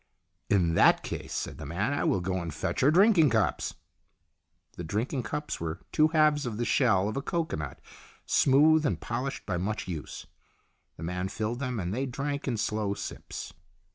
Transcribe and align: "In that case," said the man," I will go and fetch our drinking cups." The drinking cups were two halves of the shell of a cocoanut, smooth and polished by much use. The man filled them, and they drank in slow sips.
"In 0.49 0.73
that 0.73 1.03
case," 1.03 1.31
said 1.31 1.59
the 1.59 1.65
man," 1.67 1.93
I 1.93 2.05
will 2.05 2.21
go 2.21 2.39
and 2.41 2.51
fetch 2.51 2.81
our 2.81 2.89
drinking 2.89 3.29
cups." 3.29 3.75
The 4.75 4.83
drinking 4.83 5.21
cups 5.21 5.59
were 5.59 5.81
two 5.91 6.07
halves 6.07 6.47
of 6.47 6.57
the 6.57 6.65
shell 6.65 7.07
of 7.07 7.17
a 7.17 7.21
cocoanut, 7.21 7.79
smooth 8.25 8.83
and 8.83 8.99
polished 8.99 9.45
by 9.45 9.57
much 9.57 9.87
use. 9.87 10.25
The 10.97 11.03
man 11.03 11.27
filled 11.27 11.59
them, 11.59 11.79
and 11.79 11.93
they 11.93 12.07
drank 12.07 12.47
in 12.47 12.57
slow 12.57 12.95
sips. 12.95 13.53